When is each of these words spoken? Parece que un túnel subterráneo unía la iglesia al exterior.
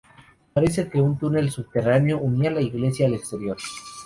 Parece 0.55 0.89
que 0.89 0.99
un 0.99 1.19
túnel 1.19 1.51
subterráneo 1.51 2.17
unía 2.17 2.49
la 2.49 2.61
iglesia 2.63 3.05
al 3.05 3.13
exterior. 3.13 3.57